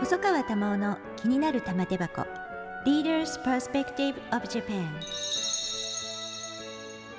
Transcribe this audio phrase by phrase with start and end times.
[0.00, 2.26] 細川珠緒の気になる玉手箱。
[2.84, 4.86] Leaders Perspective of Japan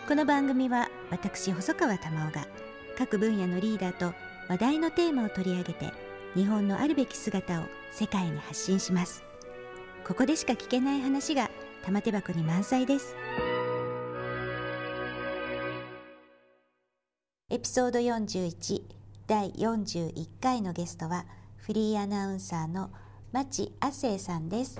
[0.07, 2.46] この番組は私細川珠緒が
[2.97, 4.13] 各分野のリーダーと
[4.49, 5.93] 話題のテーマを取り上げて
[6.35, 9.23] 日本のあるべき姿を世界に発信します。
[10.05, 11.49] ここでしか聞けない話が
[11.83, 13.15] 玉手箱に満載です。
[17.49, 18.81] エピソード41
[19.27, 21.26] 第41回のゲストは
[21.65, 22.91] フリーアナウンサーの
[23.31, 24.79] 町亜生さんです。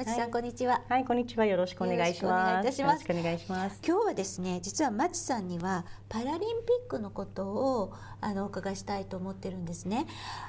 [0.00, 0.80] 町さん、はい、こんにちは。
[0.88, 1.44] はいこんにちは。
[1.44, 2.80] よろしくお願いします。
[2.80, 3.82] よろしくお願いします。
[3.86, 6.46] 今日はですね実は町さんにはパラリンピ
[6.86, 7.92] ックのことを
[8.22, 10.06] あのお伺いしたいと思ってるんですね。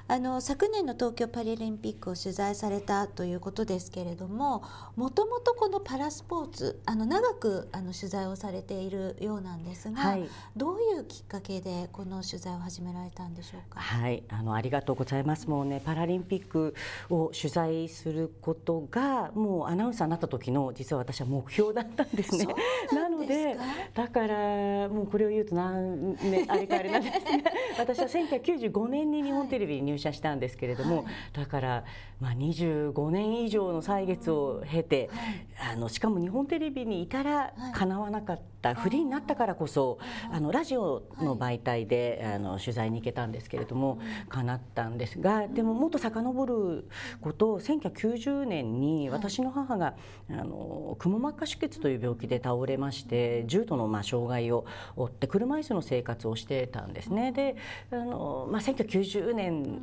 [0.07, 4.63] あの昨年の東京パラリンピックを取材されたということですけれども
[4.95, 13.81] もともとこのパラスポーツあの長くあの取材をされているようなんですが、はい、どういうきっかけでこの取材を始められたんでしょうか？
[13.81, 14.23] はい。
[14.29, 15.49] あのありがとうございます。
[15.49, 16.73] もうねパラリンピック
[17.09, 22.45] を取材することがもうアナウンサーになった時の実は私は目標だったんですね。
[22.93, 23.57] なので
[23.93, 31.83] だからもうこれを言うとなんねあれかあれなんですが 私は1995年に日本テレビに入社したんですけれども、はい、だから
[32.19, 35.09] まあ25年以上の歳月を経て、
[35.57, 39.97] はい、あのしかも日本テレビにいたら叶わなかった、はい、フリーになったからこそ
[40.31, 46.87] あのラジオの媒体で、あの取材に行けたんですけれども、叶ったんですがでももっと遡る
[47.21, 49.93] こと1990年に私私の母が
[50.29, 57.31] あのくも膜下出血という病気で倒れまして重度のまあ障害を負って車椅子の生活をしてたんですね。
[57.31, 57.55] で
[57.91, 59.81] あの、まあ、1990年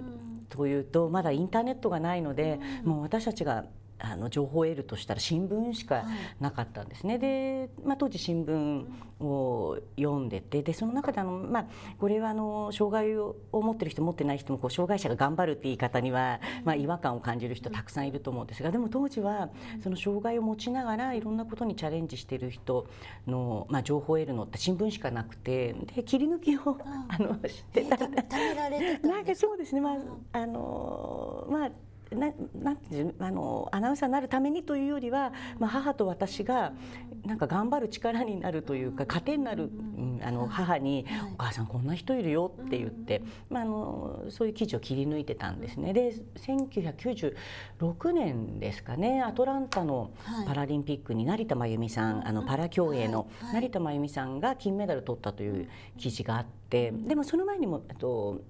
[0.49, 3.65] というとまだインターネットがないので、もう私たちが
[3.99, 6.05] あの情報を得るとしたら新聞しか
[6.41, 8.87] なかったんですね、はい、で、まあ、当時新聞
[9.21, 11.67] を読んでてでその中であの、まあ、
[11.99, 19.51] これはあの障害を持ってる人持ってない人もこう障害者が頑張るって言い方には、まあ、違和感を感じる人たくさんいると思うんですがでも当時は
[19.83, 22.87] その障害を持ちながらいろんなことにチャレンジしてる人
[23.27, 26.79] の、まあ、情報を得るのって新聞しかなくてで切り抜きを
[27.09, 29.81] あの知ってた、えー、なんかそうですね。
[29.81, 29.97] まあ
[30.33, 31.71] あのまあ
[32.15, 36.73] ななんてあのアナウンサーになるためにというよりは、まあ、母と私が
[37.25, 45.93] なんか頑張る力になるというか糧になる、うん、あの母に「お母さんこんな人いるよ」って言って、まあ、あのそういう記事を切り抜いてたんですね。
[45.93, 50.11] で1996年ですかねアトランタの
[50.47, 58.41] パラリンピックに成田真由美さんあのパラ競泳の成田真由美さんが金メダル取ったという記事があってでもその前にもと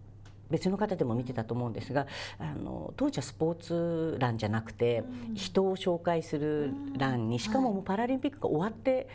[0.51, 2.07] 別の方でも見てたと思うんですが
[2.39, 5.05] あの当時はスポーツ欄じゃなくて、
[5.35, 9.09] 人を紹介する欄にしかももうパラリンピックが終わって。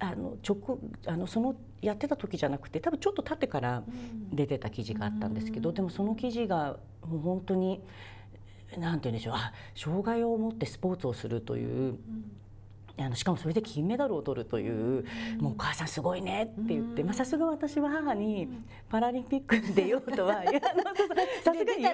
[0.00, 3.84] あの直あのそのやってた時じゃなくて多分ちょっと経ってから
[4.32, 6.76] 出てた記事があったんですけど、でもその記事が
[7.06, 7.80] もう本当に
[8.76, 11.96] 何て言うんでしょうあ障害を持ってスポーツをするという
[12.98, 18.48] あのしかもそれで金メダルを取るという、うん、もうお母さんすごいねって言って、まあ、さすが私は母に
[18.88, 20.42] パラリンピックに出ようとは
[21.44, 21.84] さすがに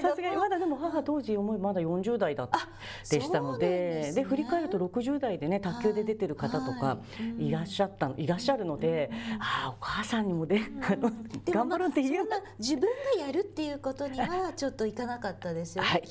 [0.00, 2.48] さすがにまだでも母当時思いまだ40代だ
[3.10, 4.12] でしたので。
[4.14, 6.98] で、ね、振り返ると60代でね卓球で出てる方とか
[7.38, 7.54] い。
[7.54, 11.10] らっしゃったいらっしゃるので、ああお母さんにもね、あの
[11.46, 12.82] 頑張ろうっていう、まあ、自分
[13.18, 16.08] がやるっていうことにはちょっといかなかったですよね、はい、ね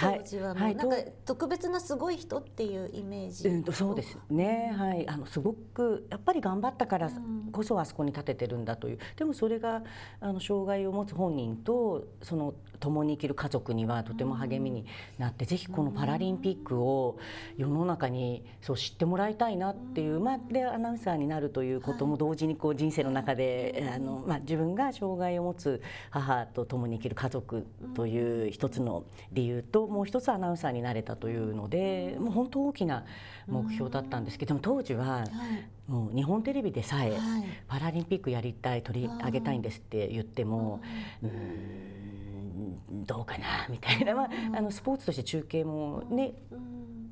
[0.00, 0.54] 当時は。
[0.54, 7.10] もう、はい、なんか特別なすごい人っていうイメージジ、うん、そうですね、はい、あのすごくやっぱり頑張ったから
[7.52, 8.98] こそあそこに立ててるんだという。
[9.16, 9.82] でもそれが
[10.20, 14.86] あの障害を持つ本人とその共に生きる家族にはとても励みに
[15.18, 17.18] なって、ぜひこのパラリンピックを
[17.56, 33.04] 世の中にそう知ってもらいたいなっていう、まあ、でアナウンサーになるということも同時にこう人生の中で、あのまあ、自分が障害を持つ母と共に生きる家族という一つの理由ともう一つアナウンサーになれたというのでもう本当大きな
[33.46, 35.24] 目標だったんですけども当時は
[35.86, 37.16] もう日本テレビでさえ
[37.68, 40.80] パラリンピックやりたい取り上げたいんですって言っても
[41.22, 42.06] うん。
[43.04, 46.34] どうかなみたいな、まあ、あのスポーツとして中継もね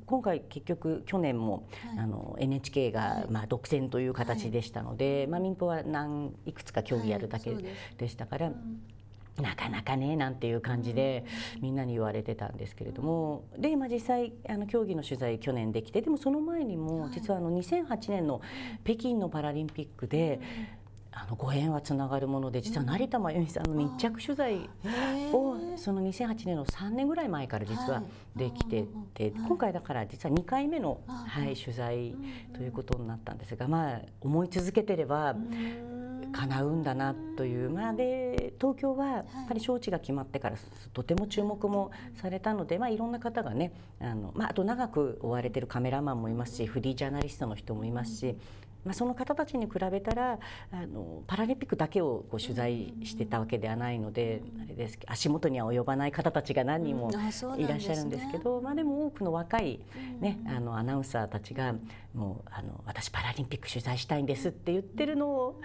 [0.05, 7.55] 今回結局去年も、はい、あの NHK が、まあ、独占という形でしたので、はい、まあ、民放は何いくつか競技やるだけ
[7.97, 8.51] でしたから。
[9.41, 11.25] なかなかねなんていう感じで
[11.61, 13.43] みんなに言われてたんですけれども。
[13.57, 18.41] で今実際あの競技の取材去年できてでもその前にも実はあの2008年の
[18.83, 20.39] 北京のパラリンピックで
[21.17, 24.69] あのご縁はつながるもので実は成田真由美さんの密着取材
[25.31, 28.03] をその2008年の3年ぐらい前から実は
[28.35, 32.13] できてて今回だから実は2回目の、はい、取材
[32.53, 35.35] ということになったんですがまあ思い続けてれば
[36.35, 40.57] 叶うんだなという、まあ、で東京はやっぱり招致が決まってから
[40.93, 43.71] とても注目もされたので、まあ、いろんな方がね
[44.01, 48.35] あの、まあ、あと長く追われてるカメラマンもいますしフリージャーナリストの人もいますし
[48.85, 50.39] まあ、その方たちに比べたら
[50.71, 57.13] あのパラリンピックだけをこう取材してたわけではないので、あれです足元には及ばない方たちが何人もい
[57.67, 59.79] らっしゃるんですけど、まあ、でも多くの若い、
[60.19, 61.73] ねあのアナウンサーたちが
[62.13, 65.61] もうあの私パラリンピック取材したいんですって言ってるのを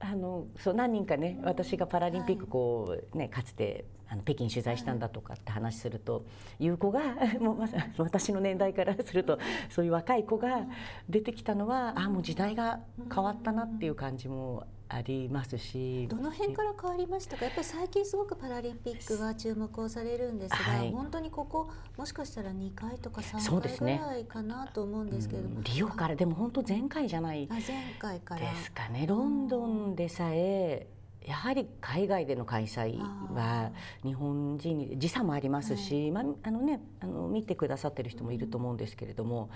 [0.00, 6.24] あのそう何人かね私がパラリンピックこう、ね、かつてあの北京取材したんだとかって話すると、
[6.58, 7.00] いう子が
[7.40, 9.38] もうまさ私の年代からすると
[9.68, 10.66] そういう若い子が
[11.08, 12.80] 出てきたのはあもう時代が
[13.12, 16.06] 変わったなっていう感じもありますし。
[16.08, 17.44] どの辺から変わりましたか？
[17.44, 27.60] やっぱり最近すごくパラリンピックが注目をされるんですが、はい、本当にここもしかしたら2回とか3回ぐらいかなと思うんですけれども、ね、リオからでも本当前回じゃない前
[27.98, 28.42] 回から。
[28.42, 29.06] ですかね。
[29.06, 30.86] ロンドンでさえ
[31.26, 32.98] やはり海外での開催
[33.34, 33.72] は
[34.04, 39.50] 日本人に時差もありますし、まああのね、あの見てくださってる人もいると思うんですけれども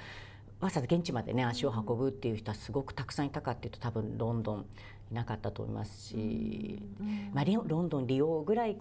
[0.61, 4.67] わざわざ現地までね足を運ぶっていう人はすごくたくさんいたかっていうと多分ロンドン
[5.11, 6.83] いなかったと思いますし、
[7.33, 8.77] まあ、ロンドンリオぐらい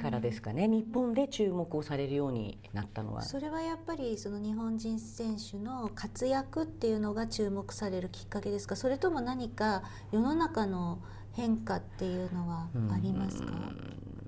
[0.00, 3.22] からですかね、日本で注目をされるようになったのは。
[3.22, 8.76] それはやっぱりその日本人選手の活躍っていうのが注目されるきっかけですか？
[8.76, 11.00] それとも何か世の中の
[11.32, 13.52] 変化っていうのはありますか、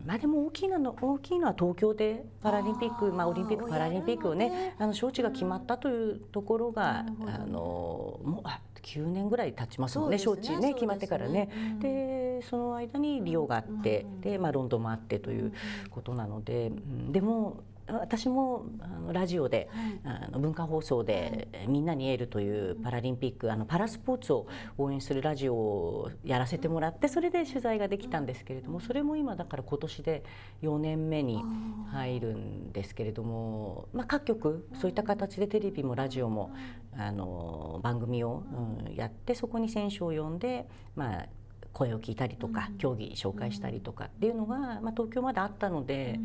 [0.05, 11.49] まあ、でも大きいの大きいのは東京でパラリンピックまあ、オリンピック・パラリンピックをね、ね、あの招致が決まったというところがあのもうあ9年ぐらい経ちますもんね、ね、招致ね決まってからね。
[11.81, 15.53] で、その間にリオがあって、で、まあ、ロンドンもあってという
[15.91, 16.71] ことなので、
[17.11, 19.69] でも私もあのラジオで、
[20.05, 24.47] はい、あの文化放送で、はい、みんなにエール」というパラリンピックあのパラスポーツを
[24.79, 30.25] 応援するラジオをやらせてもらってそれで取材ができたんですけれどもそれも今だから今年で
[30.63, 31.43] 4年目に
[31.91, 36.53] 入るんですけれども、まあ、各局そういった形でテレビもラジオも
[36.97, 38.45] あの番組を、
[38.87, 41.27] うん、やってそこに選手を呼んで、まあ、
[41.75, 46.21] 声を聞いたりとか、競技紹介したりとかっていうのが、まあ、東京まであったので、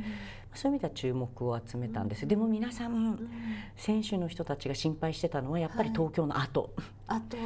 [0.53, 2.25] そういう意味では注目を集めたんです。
[2.27, 3.19] でも皆さん、
[3.75, 6.73] 選手の人たちが心配してたのはやっぱり東京の後、
[7.07, 7.37] あと、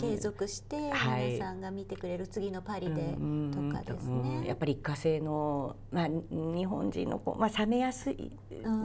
[0.00, 3.16] 継続して皆さんが見てくれる次のパリで
[3.52, 8.32] とかですね、やっぱり一過性の、まあ、日本人のこう、まあ、冷めやすい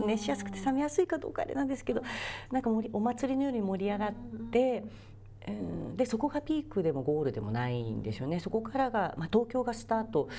[0.06, 2.04] 熱しやすくて冷めやすいかどうかあれなんですけど
[2.52, 4.14] なんかお祭りのように盛り上がっ
[4.52, 4.84] て。
[5.96, 8.40] でそこがピークでもゴールでもないんですよね。
[8.40, 10.30] そこからが、まあ、東京がスタート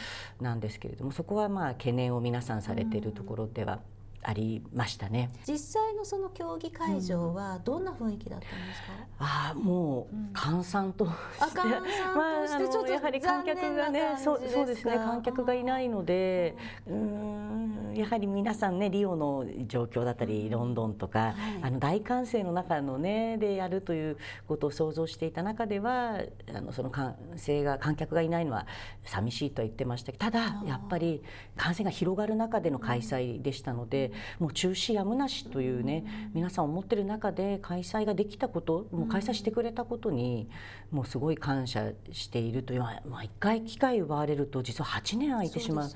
[0.40, 3.80] なんですけれどもそこはまあ懸念を皆さんされているところでは。
[4.28, 5.30] ありましたね。
[5.46, 11.10] 実際のその競技会場はどんな雰囲気だったんですか、うん、ああもう閑散とし
[11.54, 14.96] て、うん、まあ、あのやはり観客がねそうそうですね。
[14.96, 16.56] 観客がいないので
[16.88, 17.86] うん。
[17.96, 26.20] やはり皆さんねリオの状況だったりロンドンとか、はい、あの大歓声の中のねでやるということを想像していた中では
[26.54, 28.66] あのその歓声が観客がいないのは
[29.04, 31.22] 寂しいとは言ってましたけどただやっぱり
[31.56, 40.48] 感染が広がる中での開催でしたので、もう中止やむなしというね皆さん思ってる中で開催ができたこともう開催してくれたことに
[40.90, 45.88] もうすごい感謝しているというまあ一回機会奪われると実は8年空いてしまう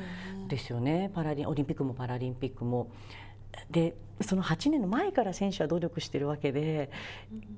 [0.45, 1.11] んですよね。
[1.15, 2.91] パラリンオリンピックもパラリンピックも。
[3.71, 6.91] でその8年の前から選手は努力してるわけで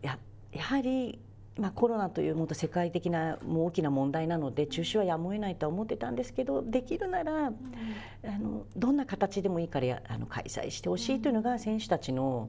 [0.00, 0.18] や
[0.52, 1.18] やはり
[1.58, 7.56] まあ、コロナというもっと世界的なもう大きな問題なので中止はやむを得ないとは思ってたんですけどできるなら、うん、
[8.24, 12.48] あのどんな形でもいいからやあの開催してほしいというのが選手たちの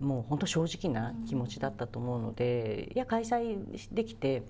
[0.00, 3.58] もう本当正直な気持ちだったと思うのでいや開催
[3.92, 4.42] できて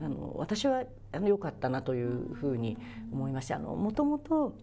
[0.00, 2.78] あの私は良かったなというふうに
[3.12, 4.56] 思いましたもともと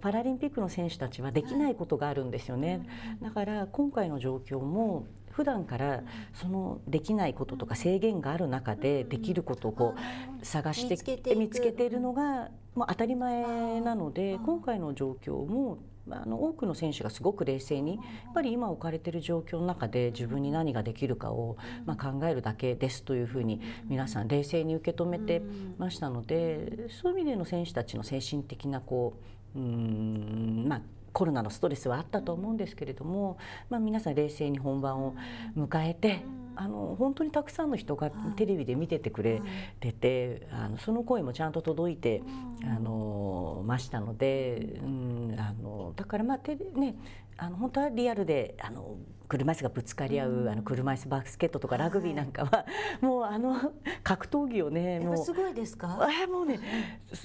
[0.00, 2.86] パラリンピックの選手たちはできないことがあるんですよね。
[3.22, 6.02] だから今回の状況も普段から
[6.34, 9.94] そのできないこととか制限がある中でできることをこ
[10.40, 15.78] う探して見つけているのがもう当たり前なので今回の状況も
[16.10, 21.56] あの多くの選手がすごく冷静にやっぱり今置かれている状況の中で自分に何ができるかを、
[21.86, 25.42] まあ、考えるだけですというふうに皆さん冷静に受け止めて
[25.78, 29.14] ましたのでそういう意味での選手たちの精神的なこ
[29.54, 33.38] ううんまあコロナのストレスはあったと思うんですけれども、
[33.68, 35.14] まあ、皆さん冷静に本番を
[35.56, 36.22] 迎えて。
[36.56, 39.40] あの本当にたくさんの人がテレビで見ててくれ
[39.78, 42.22] てて、あのその声もちゃんと届いて、
[42.64, 46.96] あのましたので、うん、ああのだからまあね
[47.38, 48.98] あの本当はリアルであの
[49.30, 52.66] 車椅子がぶつかり合う、うん、あの車椅子バスケットとかラグビーなんかは、は
[53.00, 53.72] い、もうあの
[54.02, 55.24] 格闘技をねもう。
[55.24, 55.98] すごいですか？
[56.02, 56.58] あもうね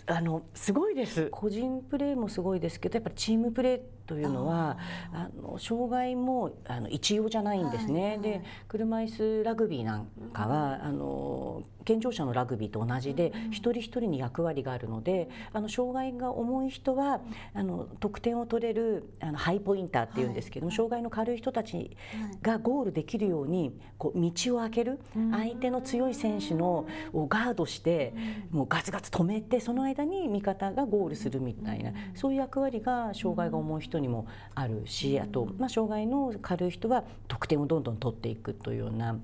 [0.05, 1.29] あのすごいです。
[1.31, 4.77] 個人プレーもすごいですけどやっぱりチームプレーというのは
[5.11, 17.19] あの障害もあの一様じゃないんですね、はいはい、で車椅子ラグビーなんかは、あの健常者のラグビーと同じで、一人一人に役割があるのであの障害が重い人は
[17.55, 21.94] あの得点を取れるあのハイポインターっていうんですけども、障害の軽い人たち
[22.41, 24.99] がゴールできるようにこう道を開ける、
[25.31, 28.13] 相手の強い選手のをガードして
[28.51, 39.17] もうガツガツ止めてその間に味方がゴールするみたいなそういう役割が障害が重い人にもあるしあと、まあ、障害の軽い人は得点をどんどん取っていくというような。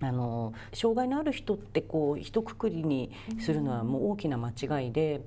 [0.00, 5.22] あの障害のある人ってこう一括りにするのはもう大きな間違いで。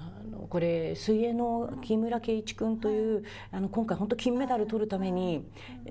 [0.00, 5.44] あのこれ水泳の木村敬一君というあの今回本当金メダル取るために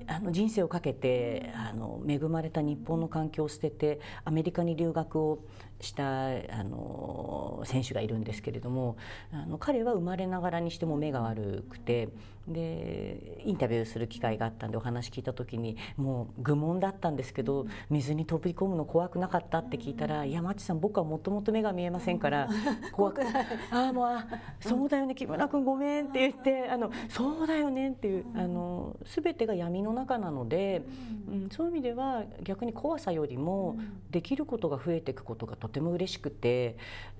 [0.08, 5.44] あの人生をかけてあの恵まれた日本の環境を捨ててアメリカに留学を
[5.80, 8.96] したあの選手がいるんですけれども
[9.32, 12.08] あの彼は生まれながらにしても目が悪くて
[12.48, 22.48] でインタビューする機会があったんでお話聞いた時にもう愚問だったんですけど水に飛び込むの怖くなかったって聞いたら「山地さん僕はもともと目が見えませんから
[22.92, 23.22] 怖く
[23.70, 24.26] ああもうあ
[24.60, 30.82] そうだよね木村君ごめん」って言って「あのそうだよね」っていうあの全てが闇の中なので、
[31.28, 33.76] うん、そういう意味では逆に怖さよりも
[34.10, 36.76] できることが増えていくことがとても嬉しくて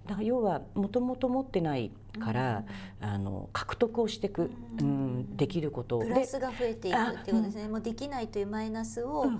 [0.06, 2.64] だから要はもともと持ってないから、
[3.00, 9.30] うん、あの獲得をしていく、うん、できることプラスが増えていくっていうことですね、もうできないというマイナスを考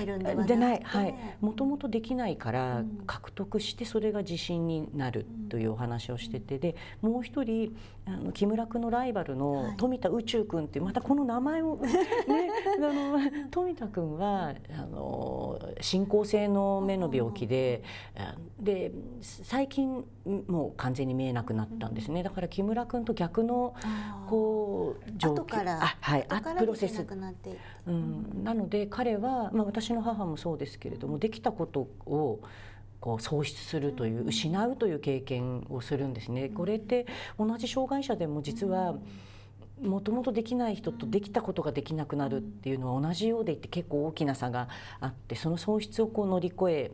[0.00, 0.80] えるんではなくて、ない。
[0.82, 1.14] はい。
[1.40, 17.82] もともとできないから獲得してそれが自信になるというお話をしててでもう一人あの木村君のライバルの富田宇宙君っていうまたこの名前をね あの富田君はあの進行性の目の病気で
[18.60, 20.04] で最近
[20.46, 22.22] もう完全に見えなくなったんですね。
[22.22, 23.74] だから木村君と逆の
[24.28, 27.06] こう状況あはいあプロセス。
[27.86, 32.40] うん、なので彼は、まあ、私の母もそうですけれどもできたことを
[33.00, 36.48] こう喪失するという失うという経験をするんですね。
[36.48, 37.06] これって
[37.38, 38.96] 同じ障害者でも実は、
[39.82, 44.68] もともとできない人とできたことができなくなるっていうのは同じようでいて結構大きな差が
[45.00, 46.90] あってその喪失をこう乗り越え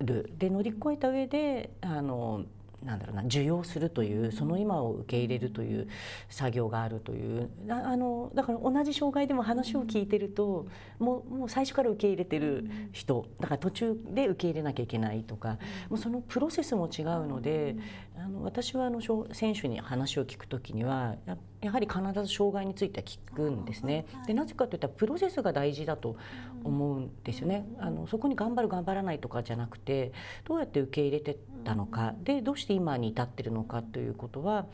[0.00, 0.32] る。
[0.38, 2.44] で乗り越えた上であの
[2.84, 5.88] なんだろうな受容するというその今を受け入れるという
[6.28, 7.50] 作業があるという。
[7.68, 10.66] あのだから同じ障害でも話を聞いてると
[10.98, 17.76] もうもう最初から受け入れてる人だから途中で受け入れなきゃいけないとかもうそのプロセスも違うので
[18.16, 19.00] あの私はあの
[19.32, 21.36] 選手に話を聞くときにはや
[21.66, 24.06] はり必ず障害については聞くんですね。
[24.26, 26.16] でなぜかといったらプロセスが大事だと
[26.62, 27.66] 思うんですよね。
[27.78, 30.12] あのそこに頑張る頑張らないとかじゃなくて
[30.44, 32.14] どうやって受け入れてたのか。
[32.22, 34.66] でどうして今に至ってるのかということは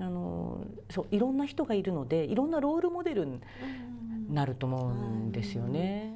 [0.00, 3.40] あのそういろんな人がいるのでいろんなロールモデルに
[4.28, 6.14] なると思うんですよね。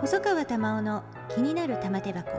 [0.00, 2.30] 細川玉緒の気になる玉手箱。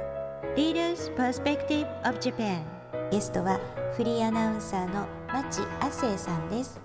[0.56, 2.75] Leaders Perspective of Japan
[3.12, 3.60] ゲストは
[3.96, 6.82] フリーアナウンサーの町亜生さんです。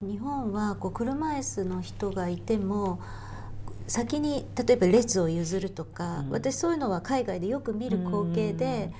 [0.00, 2.98] 日本はこう車椅子の人がいても
[3.86, 8.90] 先に例えば列を譲るとか、うん、私そういうのは海外でよく見る光景で、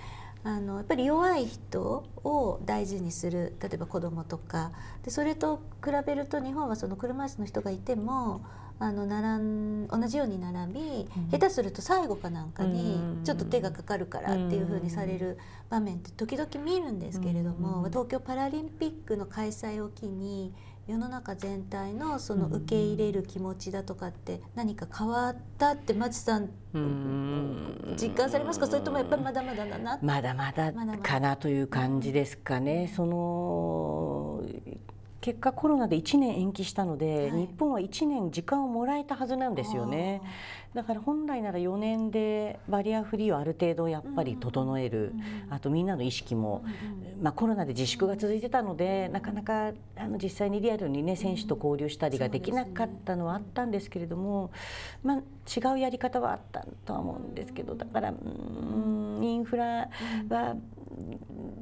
[0.45, 4.73] うん、あのやっぱり弱い人を大事にする例えば子供とか。
[5.03, 8.43] でそれと比べると日本はその車椅子の人がいても
[8.81, 20.55] あの並ん同じように並び、うん、下手すると最後かなんかにちょっと手がかかるからっていうふうにされる場面って時々見るんですけれども、東京パラリンピックの開催を機に
[20.87, 26.49] 世の中全体のその受け入れる気持ちだとかって何か変わったって松さん
[28.01, 28.67] 実感されますか？
[28.67, 32.91] それともやっぱりまだまだだなまだまだかなという感じですかね。
[32.95, 34.43] その
[35.21, 40.23] 結果コロナで1年延期したので、はい、日本は1年時間をもらえたはずなんですよね。
[40.75, 45.13] だから本来なら4年でバリアフリーをある程度やっぱり整える、
[45.47, 46.63] うん、あとみんなの意識も、
[47.17, 54.51] うん、まあ、コロナで自粛が続いてたのでなかなかあの実際にリアルにね選手と交流したりができなかったのはあったんですけれども、
[55.03, 59.89] まあ、違うやり方はあったとは思うんですけどだからうんインフラ
[60.29, 60.55] は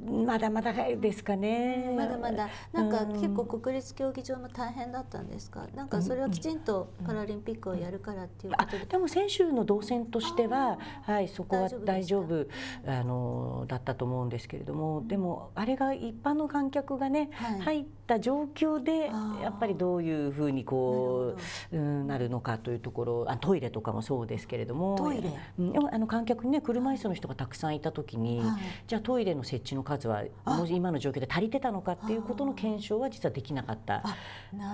[0.07, 1.93] まだまだですかね。
[1.97, 2.49] まだまだ。
[2.73, 5.67] なんか結構国立競技場も大変だったんですか？
[5.75, 8.87] なんかそれはきちんとパラリンピックをやるからっていうことで。
[8.87, 12.47] でも選手の動線としてははいそこは大丈夫
[12.87, 19.11] あのだったと思うんですけれども、でもあれが一般の観客がね、はい、入った状況で
[19.43, 21.37] やっぱりどういうふうにこ
[21.73, 30.25] ううんなるのかというところ、あトイレとかもそうですけれども、トイレ、うん、あの観客にね車椅子の人がたくさんいた時に、はい、じゃあトイレの設置の数は
[30.69, 34.03] 今の状況で足りてたのかっていうことの検証は実はできなかった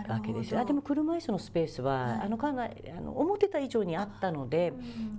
[0.09, 0.61] わけですよ。
[0.61, 4.73] あでも車椅子のスペースは、はい、あのかなりあの思ってた以上にあったので、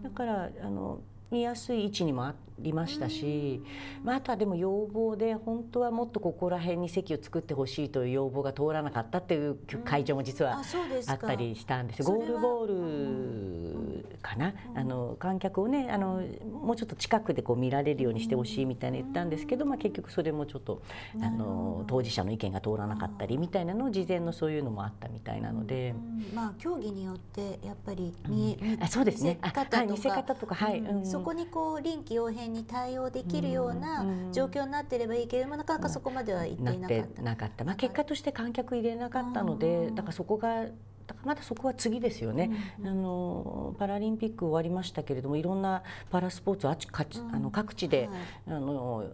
[0.03, 1.01] だからあの
[1.33, 3.63] 見やすい位置にもありましたし、
[4.03, 10.61] まあ、あとはでも要望で本当はもっとここら辺に席を作ってほしいという要望が通らなかったっていう会場も実は
[11.07, 12.03] あったりしたんです。
[12.03, 16.21] ゴールボールかな、あの観客をねあの
[16.61, 20.81] もうちょっと近くでこう見られるようにしてほしいみたいに言ったんですけど、まあ、結局それもちょっと
[21.21, 25.93] あの当事者の意見が通らなかったりみたいなのを事前のそういうのもあったみたいなので、
[26.33, 29.39] まあ競技によってやっぱり見,、うん、あそうですね。
[29.87, 30.55] 見せ方とか。
[30.55, 37.21] はい、うん、そこにこう臨機応変に対応できるような状況になっていればいいけれどもなかなかそこまではいっていなかった。
[37.21, 37.63] なかった。
[37.63, 40.65] まあ結果として観客入れなかったので、だからそこが
[41.07, 48.09] だからまだそこは次ですよね、うん、あのパラリンピック終わりましたけれどもいろんなパラスポーツあちかち、うん、あの各地で、
[48.47, 49.05] はい、あの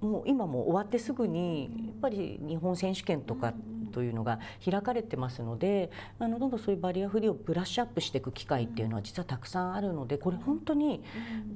[0.00, 3.54] もう今も終わってすぐにやっぱり日本選手権とか
[3.92, 11.02] というのが開かれてますのであのどんどんそういうバリアフリーをブラッシュアップしていく機会っていうのは実はたくさんあるのでこれ本当に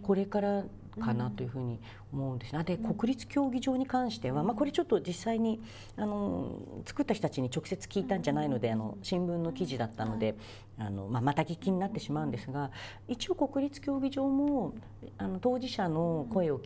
[0.02, 0.64] これから
[1.00, 1.80] かなというふうに
[2.12, 2.54] 思うんです。
[2.54, 2.64] ね。
[2.64, 5.60] で国立競技場に関しては、まあ、これちょっと実際に
[5.96, 10.36] あの作った人たちに直接聞いたんじゃないのであの新聞の記事だったので
[10.78, 12.70] あの、まあ、また聞きになってしまうんですが
[13.08, 14.74] 一応国立競技場も
[15.18, 16.62] あの当事者の声を聞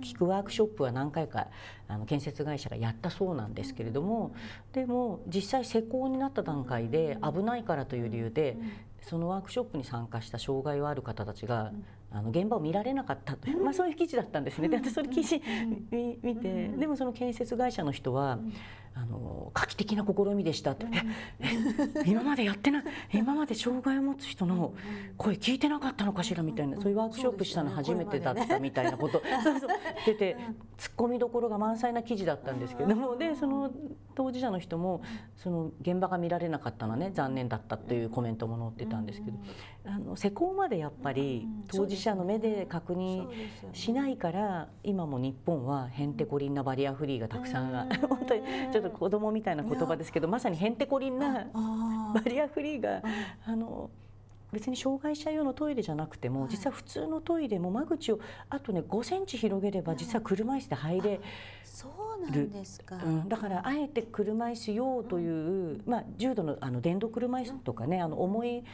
[0.00, 1.48] き聞くワークショップは何回か
[1.88, 4.34] あの建設会社がやったそうなんですけれども
[4.72, 8.56] でも実際施工になった段階で危ないからという理由で
[9.02, 11.72] そのワークショップに参加した障害がある方たちが
[12.14, 13.48] あの現場を見られなかったと。
[13.48, 14.68] いう、まあ、そういう記事だったんですね。
[14.68, 15.40] で私それ記事
[16.22, 16.68] 見て。
[16.68, 18.38] でもその建設会社の人は
[18.94, 20.86] あの画期的な試みでしたって、
[22.04, 24.74] 今までやってない今まで障害を持つ人の
[25.16, 29.70] 声聞いてなかったのかしらみたいなそういうワークショップしたの初めてだったみたいなこと、 そうそう。
[30.04, 30.36] 出て
[30.76, 33.70] 突っ込みどころが満載な記事だったんですけどもでその
[34.14, 35.02] 当事者の人も
[35.36, 39.38] その現場が見られなかったのはね残念だったというコメントも載ってたんですけど
[39.86, 43.28] あの施工までやっぱり当事者の目で確認
[43.72, 47.72] しないから今も日本はへんてこりんなバリアフリーがたくさん。
[48.08, 51.46] 本当にちょっと子供みたいな言葉ですけどまさにへんてこりんな
[52.14, 53.02] バリアフリーが
[53.46, 53.90] あの
[54.52, 61.20] 別に障害者用のトイレじゃなくても、実は普通のトイレも間口をあとね5センチ広げれば実は車椅子で入れ
[61.72, 68.64] そうなんですか、うん、だからあえて車椅子用という、まあ、重度のあの電動車椅子とかねあの重い、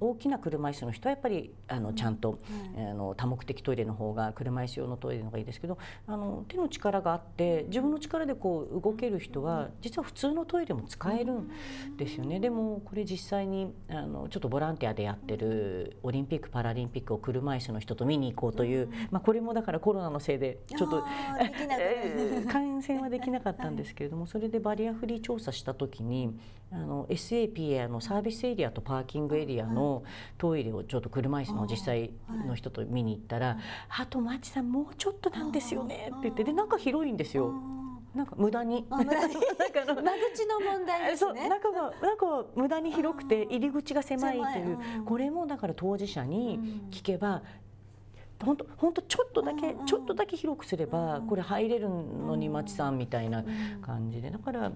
[0.00, 2.38] 大きな車椅子の人はやっぱりあのちゃんと、
[2.76, 11.50] あの多目的トイレの方が車椅子用のトイレの方がいいですけどあの手の力があって自分の力でこう動ける人は実は普通のトイレも使えるん
[11.96, 12.40] ですよね。
[12.40, 21.04] でもこれ実際にあのちょっとボランティアでやってってるオリンピック・パラリンピックを車椅子の人と見に行こうという、まあ、これもだからコロナのせいでちょっと
[22.48, 26.36] 感染はできなかったんですけれどもそれでバリアフリー調査した時に
[26.70, 30.02] あの SAPA のサービスエリアとパーキングエリアの
[30.36, 32.10] トイレをちょっと車椅子の実際
[32.46, 33.58] の人と見に行ったら
[33.88, 37.52] 「あとマチさんもうちょっとなんですよね」って言ってで中広いんですよ。
[38.14, 38.84] なんか無駄に。
[38.90, 41.48] 間口の問題ですね。
[41.48, 46.58] 中が中は無駄に広くて入り口が狭いという、これもだから当事者に
[46.90, 47.42] 聞けば、
[48.44, 53.44] 本当本当ちょっとだけ、ちょっとだけ広くすればこれ入れるのに町さんみたいな
[53.82, 54.30] 感じで。
[54.30, 54.72] だから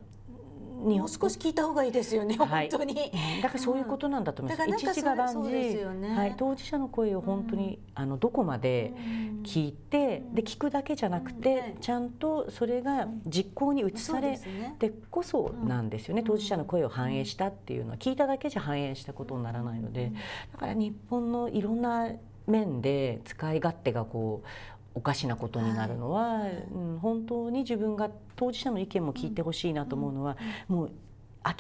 [0.83, 3.13] もう少し聞いた方がいいですよね、はい、本当に。
[3.41, 4.69] だからそういうことなんだと思います。
[4.69, 8.93] うん、一時が万事、ね、はい、当事者の声を本当に、うん、あのどこまで
[9.45, 14.37] 聞いて、で聞くだけじゃなくて、ちゃんとそれが実行に移され
[14.81, 16.25] てこそなんですよね。
[16.25, 20.11] 当事者の声を反映したっていうのは聞いただけじゃ反映したことにならないので、
[20.53, 22.09] だから日本のいろんな
[22.47, 24.49] 面で使い勝手がこう
[24.95, 30.37] おかしなことになるのは、はい、うん、本当に自分が当事者の意見も聞いてほしいなと思うのは、
[30.69, 30.91] うん、もう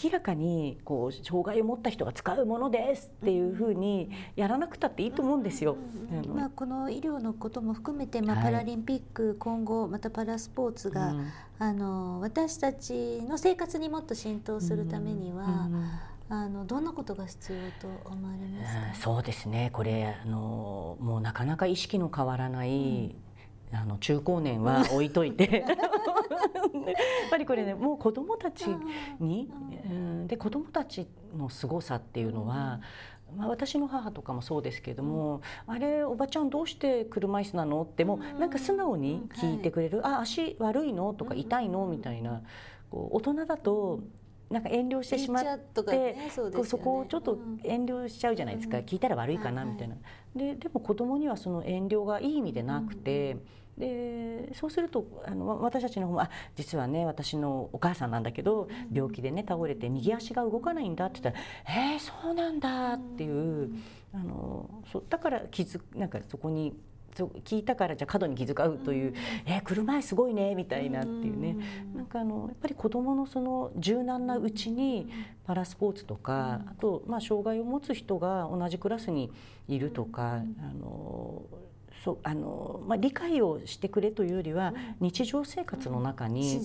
[0.05, 5.77] 明らかにこう障害を持った人が使うものですっていうふうにやらなくたっていいと思うんですよ。
[6.29, 15.90] まあ、この医療のことも含めて、まあ、パラリンピック、はい、今後またパラスポーツが、うん、あの私たちの生活にもっと浸透するためには、うん
[16.35, 19.68] あのどんなことが必要と思われますか、そうですね。
[19.73, 23.14] これあのもうなかなか意識の変わらない、
[23.71, 25.64] うん、あの中高年は置いといて。
[27.33, 28.66] ぱりこれねもう子どもたち
[29.18, 29.51] に、
[29.87, 32.81] うん、で子どもたちの凄さっていうのは、
[33.35, 37.83] まあ、私の母とかもそうですけども、うん、あれおばちゃんどうして車椅子なの？
[37.83, 42.42] ってもうなんか素直に聞いてくれる「はい、あ足悪いの?」とか「痛いの?」みたいな
[42.90, 44.01] こう大人だと
[44.50, 49.96] なんか遠慮してしまって、ねそね、そこをちょっと遠慮しちゃうじゃないですか、うん、聞いたら悪いかなみたいな。
[50.37, 53.37] ででも子供にはその遠慮がいい意味でなくて。
[53.78, 61.46] でそうするとあの私たちの方もあ実はね私のお母さんなんだけど病気でね倒れて右足が動かないんだって言ったら
[61.94, 63.70] 「えー、そうなんだ」っていう
[64.12, 66.74] あのそだから気づなんかそこに
[67.14, 69.14] 聞いたからじゃ角に気遣うという
[69.46, 71.57] 「えー、車椅すごいね」みたいなっていうね。
[71.94, 75.09] なんかあのやっぱり子どものその柔軟なうちに
[75.44, 79.31] パラスポーツとかあとまあ障害を持つ人が同じクラスに
[79.68, 81.42] いるとかあの
[82.05, 86.61] そうあのまあ、理解をしてくれというよりは日常生活の中に,、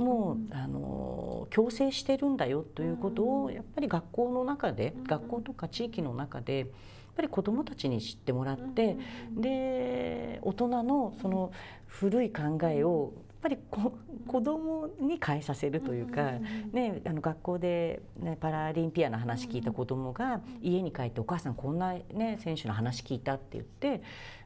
[0.00, 6.66] もうあの強制してるんだよということをやっぱり学校の中で、学校とか地域の中で
[7.14, 8.96] ぱり子どもたちに知ってもらって、
[9.36, 11.52] で大人のその
[11.86, 16.32] 古い考えをやっぱりこ子供に変えさせるというか、
[16.72, 24.02] ね、あの学校で、ね、パラリンピアの話聞いた子供が家に帰って「お母さんこんな、ね、選手の話聞いた」って言って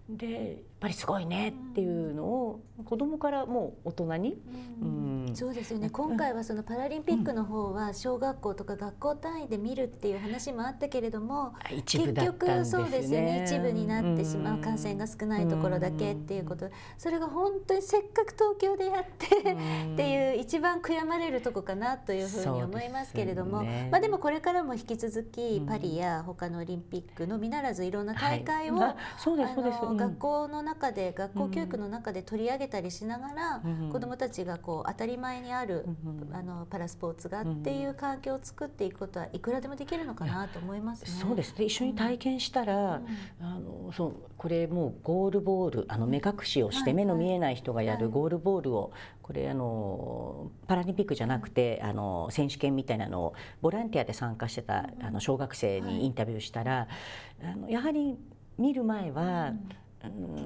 [0.09, 4.43] でやっぱりすごいねっていうのを子供からもう大人に、
[4.83, 5.91] うん、うん、そうですよね。
[5.91, 13.45] 今回はそのパラリンピックの方は小学校とか学校単位で見るっていう話もあったけれども、結局そうですよね。
[13.47, 16.69] 一部になってしまう感染が少ないところだけっていうこと。
[16.97, 28.97] それが本当にせっかく東京でやってっていう一番悔やまれるとこかなというふうに思いますけれども、ね、まあでもこれからも引き続きパリや他のオリンピックのみならずいろんな大会を、はい、
[29.97, 41.65] 学校の中で学校教育の中で取り上げたりしながら、うん、子どもたちがこう当たり前にある、うん、あのパラスポーツがっていう環境を作っていくことはいくらでもできるのかなと思います、ね、そうですね。
[41.65, 43.01] 一緒に体験したら、
[43.41, 56.89] あのそうこれもうゴールボールあの目隠しをして目の見えない人がやるゴールボールをこれあのパラリンピックじゃなくてあの選手権みたいなのをボランティアで参加してたあの小学生にインタビューしたら、
[57.43, 58.17] あのやはり
[58.59, 59.53] 見る前は、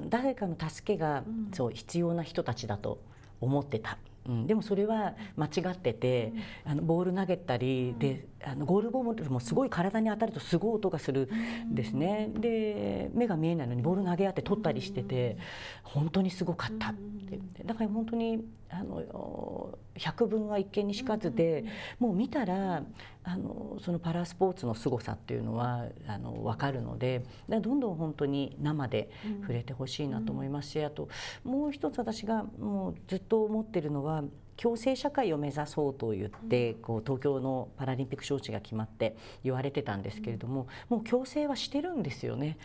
[0.08, 3.00] 誰かの助けが、そう必要な人たちだと
[3.40, 3.98] 思ってた。
[4.28, 6.32] うん、でもそれは間違ってて、
[6.64, 11.28] あのボール投げたりであのゴールボールもすごい体に当たるとすごい音がする
[11.66, 15.36] んですね、で目が見えないのにボール投げ合って取ったりしてて
[15.82, 21.64] 本当にすごかったってだから本当にあの百聞は一見にしかずで
[21.98, 22.82] もう見たら
[23.24, 29.10] あのそのパラスポーツの凄さっていうのはあの分かるのでどんどん本当に生で
[29.42, 31.08] 触れてほしいなと思いますしあと
[31.44, 34.24] もう一つ私がもうずっと思ってるのは
[34.56, 42.58] 共生社会を目指そうと言ってこう東京のパラリンピック招致が決まって言われてたんですけれどももう共生はしてるんですよね。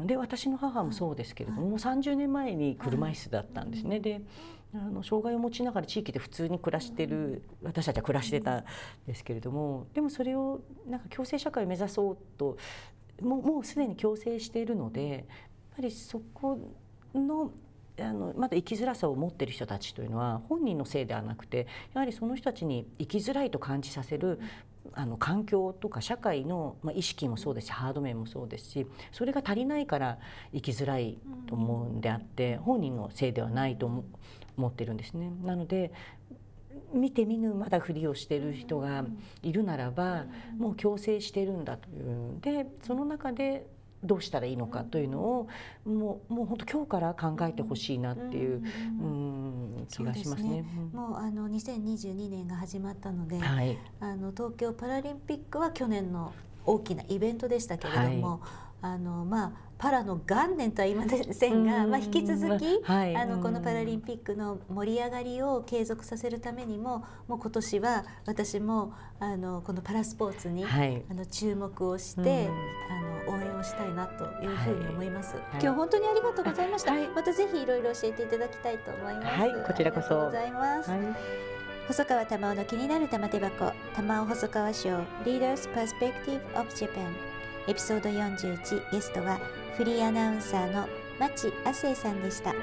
[0.00, 4.00] うん、で私の母もそうですけれどももう30年前に車椅子だったんですね。
[4.00, 4.22] で
[4.74, 8.64] あの障害を持ちながら地域で普通に暮らしてる私たちは暮らしてたん
[9.06, 12.56] ですけれどもでもそれをなんか共生社会を目指そうと
[13.20, 15.22] もうもうすでに共生しているのでやっ
[15.76, 16.58] ぱりそこ
[17.14, 17.50] の
[18.00, 24.40] あのまだ生きづらさを持っている人たちというのは本人のせいではなくてやはりその人たちに生きづらいと感じさせる
[24.94, 30.18] あの環境とか社会の、まあ、意識もそうですしハード面もそうですしそれが足りないから
[30.54, 34.04] 生きづらいと思うんであって本人のせいではないと思
[34.68, 35.30] ってるんですね。
[35.44, 35.92] なので
[36.92, 39.04] 見て見ぬまだふりをしている人が
[39.42, 40.24] いるならば
[40.56, 43.66] もう強制してるんだというでその中で
[44.02, 45.48] どうしたらいいのかというのを
[45.84, 48.62] もうもう本当今日から考えてほしいなっていう,、
[49.00, 50.64] うん気がしますね。
[50.92, 56.32] もうあの2022年が始まったので、はい、あの東京パラリンピックは去年の
[56.64, 58.40] 大きなイベントでしたけれども、はい、
[58.94, 72.48] あのまあパラの元年とは言いませんが、まあ、引き続き、はい、あのこのパラリンピックの盛り上がりを継続させるためにももう今年は私もあのこのパラスポーツに、はい、あの注目をして、
[72.90, 80.26] あの応援をしたいなというふうに思います、はい、今日本当にありがとうございました、またぜひいろいろ教えていただきたいと思います、こちらこそ。
[80.26, 80.90] ございます、
[81.88, 84.90] 細川玉緒の気になる玉手箱玉緒細川賞
[85.24, 87.29] Leaders Perspective of Japan
[87.68, 89.38] エピソード41ゲストは
[89.76, 92.54] フリーアナウンサーの町亜生さんでした。